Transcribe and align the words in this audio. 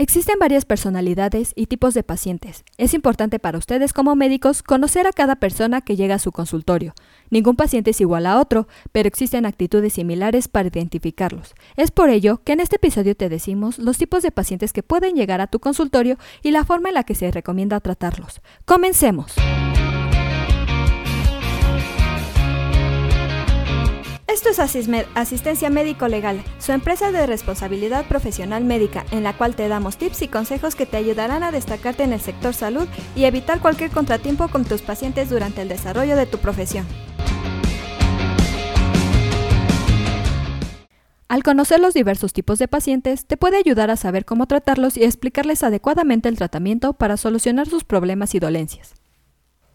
Existen 0.00 0.38
varias 0.38 0.64
personalidades 0.64 1.52
y 1.56 1.66
tipos 1.66 1.92
de 1.92 2.02
pacientes. 2.02 2.64
Es 2.78 2.94
importante 2.94 3.38
para 3.38 3.58
ustedes 3.58 3.92
como 3.92 4.16
médicos 4.16 4.62
conocer 4.62 5.06
a 5.06 5.12
cada 5.12 5.36
persona 5.36 5.82
que 5.82 5.94
llega 5.94 6.14
a 6.14 6.18
su 6.18 6.32
consultorio. 6.32 6.94
Ningún 7.28 7.54
paciente 7.54 7.90
es 7.90 8.00
igual 8.00 8.24
a 8.24 8.40
otro, 8.40 8.66
pero 8.92 9.08
existen 9.08 9.44
actitudes 9.44 9.92
similares 9.92 10.48
para 10.48 10.68
identificarlos. 10.68 11.52
Es 11.76 11.90
por 11.90 12.08
ello 12.08 12.40
que 12.44 12.52
en 12.52 12.60
este 12.60 12.76
episodio 12.76 13.14
te 13.14 13.28
decimos 13.28 13.78
los 13.78 13.98
tipos 13.98 14.22
de 14.22 14.32
pacientes 14.32 14.72
que 14.72 14.82
pueden 14.82 15.16
llegar 15.16 15.42
a 15.42 15.48
tu 15.48 15.60
consultorio 15.60 16.16
y 16.42 16.52
la 16.52 16.64
forma 16.64 16.88
en 16.88 16.94
la 16.94 17.04
que 17.04 17.14
se 17.14 17.30
recomienda 17.30 17.78
tratarlos. 17.80 18.40
Comencemos. 18.64 19.34
Asistencia 24.58 25.70
Médico 25.70 26.08
Legal, 26.08 26.42
su 26.58 26.72
empresa 26.72 27.12
de 27.12 27.26
responsabilidad 27.26 28.06
profesional 28.06 28.64
médica, 28.64 29.06
en 29.12 29.22
la 29.22 29.36
cual 29.36 29.54
te 29.54 29.68
damos 29.68 29.96
tips 29.96 30.22
y 30.22 30.28
consejos 30.28 30.74
que 30.74 30.86
te 30.86 30.96
ayudarán 30.96 31.42
a 31.42 31.52
destacarte 31.52 32.02
en 32.02 32.12
el 32.12 32.20
sector 32.20 32.52
salud 32.52 32.88
y 33.14 33.24
evitar 33.24 33.60
cualquier 33.60 33.90
contratiempo 33.90 34.48
con 34.48 34.64
tus 34.64 34.82
pacientes 34.82 35.30
durante 35.30 35.62
el 35.62 35.68
desarrollo 35.68 36.16
de 36.16 36.26
tu 36.26 36.38
profesión. 36.38 36.84
Al 41.28 41.44
conocer 41.44 41.78
los 41.78 41.94
diversos 41.94 42.32
tipos 42.32 42.58
de 42.58 42.66
pacientes, 42.66 43.26
te 43.26 43.36
puede 43.36 43.56
ayudar 43.56 43.88
a 43.90 43.96
saber 43.96 44.24
cómo 44.24 44.46
tratarlos 44.46 44.96
y 44.96 45.04
explicarles 45.04 45.62
adecuadamente 45.62 46.28
el 46.28 46.36
tratamiento 46.36 46.94
para 46.94 47.16
solucionar 47.16 47.68
sus 47.68 47.84
problemas 47.84 48.34
y 48.34 48.40
dolencias. 48.40 48.94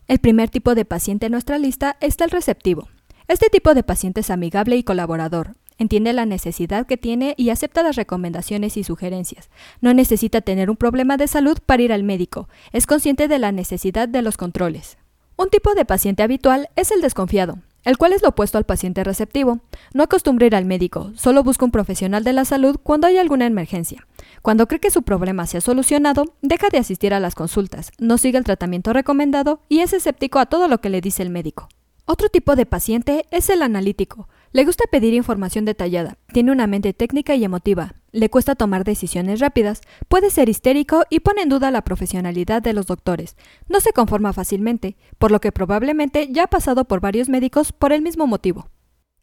El 0.07 0.20
primer 0.20 0.49
tipo 0.49 0.76
de 0.76 0.84
paciente 0.84 1.27
en 1.27 1.32
nuestra 1.32 1.57
lista 1.57 1.96
está 2.02 2.26
el 2.26 2.32
receptivo. 2.32 2.90
Este 3.27 3.49
tipo 3.49 3.73
de 3.73 3.81
paciente 3.81 4.21
es 4.21 4.29
amigable 4.29 4.75
y 4.75 4.84
colaborador. 4.84 5.55
Entiende 5.79 6.13
la 6.13 6.27
necesidad 6.27 6.85
que 6.85 6.95
tiene 6.95 7.34
y 7.38 7.49
acepta 7.49 7.81
las 7.81 7.95
recomendaciones 7.95 8.77
y 8.77 8.84
sugerencias. 8.84 9.49
No 9.81 9.95
necesita 9.95 10.41
tener 10.41 10.70
un 10.70 10.77
problema 10.77 11.17
de 11.17 11.27
salud 11.27 11.57
para 11.65 11.81
ir 11.81 11.91
al 11.91 12.03
médico. 12.03 12.48
Es 12.71 12.85
consciente 12.85 13.27
de 13.27 13.39
la 13.39 13.51
necesidad 13.51 14.07
de 14.07 14.21
los 14.21 14.37
controles. 14.37 14.98
Un 15.37 15.49
tipo 15.49 15.73
de 15.73 15.85
paciente 15.85 16.21
habitual 16.21 16.70
es 16.76 16.91
el 16.91 17.01
desconfiado, 17.01 17.57
el 17.84 17.98
cual 17.98 18.13
es 18.13 18.21
lo 18.21 18.29
opuesto 18.29 18.59
al 18.59 18.63
paciente 18.63 19.04
receptivo. 19.04 19.60
No 19.93 20.04
acostumbra 20.04 20.45
ir 20.45 20.55
al 20.55 20.65
médico, 20.65 21.12
solo 21.15 21.43
busca 21.43 21.65
un 21.65 21.71
profesional 21.71 22.23
de 22.23 22.34
la 22.34 22.45
salud 22.45 22.77
cuando 22.82 23.07
hay 23.07 23.17
alguna 23.17 23.48
emergencia. 23.48 24.05
Cuando 24.43 24.67
cree 24.67 24.79
que 24.79 24.91
su 24.91 25.01
problema 25.01 25.48
se 25.48 25.57
ha 25.57 25.62
solucionado, 25.62 26.26
deja 26.43 26.70
de 26.70 26.77
asistir 26.77 27.13
a 27.13 27.20
las 27.20 27.34
consultas, 27.34 27.91
no 27.98 28.20
sigue 28.20 28.37
el 28.37 28.43
tratamiento 28.43 28.93
recomendado 28.93 29.62
y 29.67 29.79
es 29.79 29.93
escéptico 29.93 30.37
a 30.37 30.45
todo 30.45 30.67
lo 30.67 30.79
que 30.79 30.91
le 30.91 31.01
dice 31.01 31.23
el 31.23 31.32
médico. 31.32 31.67
Otro 32.07 32.29
tipo 32.29 32.55
de 32.55 32.67
paciente 32.67 33.25
es 33.31 33.49
el 33.49 33.63
analítico. 33.63 34.29
Le 34.51 34.63
gusta 34.63 34.84
pedir 34.91 35.15
información 35.15 35.65
detallada, 35.65 36.20
tiene 36.31 36.51
una 36.51 36.67
mente 36.67 36.93
técnica 36.93 37.34
y 37.34 37.43
emotiva, 37.43 37.95
le 38.11 38.29
cuesta 38.29 38.53
tomar 38.53 38.84
decisiones 38.84 39.39
rápidas, 39.39 39.81
puede 40.07 40.29
ser 40.29 40.48
histérico 40.48 41.03
y 41.09 41.21
pone 41.21 41.41
en 41.41 41.49
duda 41.49 41.71
la 41.71 41.83
profesionalidad 41.83 42.61
de 42.61 42.73
los 42.73 42.85
doctores. 42.85 43.35
No 43.67 43.79
se 43.79 43.91
conforma 43.91 44.33
fácilmente, 44.33 44.98
por 45.17 45.31
lo 45.31 45.41
que 45.41 45.51
probablemente 45.51 46.31
ya 46.31 46.43
ha 46.43 46.48
pasado 46.48 46.85
por 46.85 47.01
varios 47.01 47.27
médicos 47.27 47.71
por 47.71 47.91
el 47.91 48.03
mismo 48.03 48.27
motivo. 48.27 48.70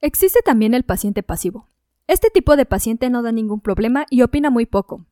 Existe 0.01 0.41
también 0.45 0.75
el 0.75 0.83
paciente 0.83 1.23
pasivo. 1.23 1.69
Este 2.09 2.31
tipo 2.31 2.57
de 2.57 2.67
paciente 2.67 3.11
no 3.11 3.23
da 3.23 3.31
ningún 3.31 3.61
problema 3.61 4.07
y 4.11 4.23
opina 4.23 4.51
muy 4.51 4.67
poco. 4.67 5.07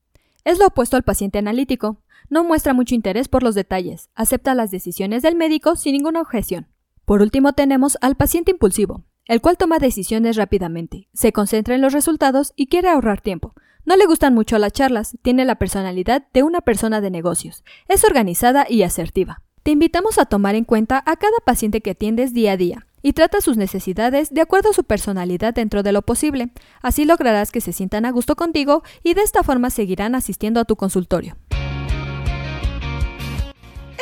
Es 0.44 0.58
lo 0.58 0.66
opuesto 0.66 0.96
al 0.96 1.04
paciente 1.04 1.38
analítico. 1.38 2.02
No 2.28 2.42
muestra 2.42 2.74
mucho 2.74 2.96
interés 2.96 3.28
por 3.28 3.44
los 3.44 3.54
detalles, 3.54 4.10
acepta 4.16 4.56
las 4.56 4.72
decisiones 4.72 5.22
del 5.22 5.36
médico 5.36 5.76
sin 5.76 5.92
ninguna 5.92 6.20
objeción. 6.20 6.66
Por 7.10 7.22
último 7.22 7.54
tenemos 7.54 7.98
al 8.02 8.14
paciente 8.14 8.52
impulsivo, 8.52 9.02
el 9.26 9.40
cual 9.40 9.56
toma 9.56 9.80
decisiones 9.80 10.36
rápidamente, 10.36 11.08
se 11.12 11.32
concentra 11.32 11.74
en 11.74 11.80
los 11.80 11.92
resultados 11.92 12.52
y 12.54 12.68
quiere 12.68 12.88
ahorrar 12.88 13.20
tiempo. 13.20 13.52
No 13.84 13.96
le 13.96 14.06
gustan 14.06 14.32
mucho 14.32 14.56
las 14.58 14.72
charlas, 14.72 15.18
tiene 15.20 15.44
la 15.44 15.56
personalidad 15.56 16.28
de 16.32 16.44
una 16.44 16.60
persona 16.60 17.00
de 17.00 17.10
negocios, 17.10 17.64
es 17.88 18.04
organizada 18.04 18.64
y 18.70 18.84
asertiva. 18.84 19.42
Te 19.64 19.72
invitamos 19.72 20.18
a 20.18 20.26
tomar 20.26 20.54
en 20.54 20.62
cuenta 20.62 21.02
a 21.04 21.16
cada 21.16 21.38
paciente 21.44 21.80
que 21.80 21.90
atiendes 21.90 22.32
día 22.32 22.52
a 22.52 22.56
día 22.56 22.86
y 23.02 23.12
trata 23.12 23.40
sus 23.40 23.56
necesidades 23.56 24.32
de 24.32 24.42
acuerdo 24.42 24.70
a 24.70 24.74
su 24.74 24.84
personalidad 24.84 25.52
dentro 25.52 25.82
de 25.82 25.90
lo 25.90 26.02
posible. 26.02 26.52
Así 26.80 27.06
lograrás 27.06 27.50
que 27.50 27.60
se 27.60 27.72
sientan 27.72 28.04
a 28.04 28.12
gusto 28.12 28.36
contigo 28.36 28.84
y 29.02 29.14
de 29.14 29.22
esta 29.22 29.42
forma 29.42 29.70
seguirán 29.70 30.14
asistiendo 30.14 30.60
a 30.60 30.64
tu 30.64 30.76
consultorio. 30.76 31.36